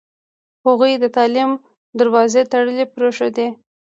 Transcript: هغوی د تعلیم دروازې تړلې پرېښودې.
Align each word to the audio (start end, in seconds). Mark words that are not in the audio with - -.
هغوی 0.65 0.93
د 0.99 1.05
تعلیم 1.17 1.51
دروازې 1.99 2.41
تړلې 2.51 2.85
پرېښودې. 2.95 3.47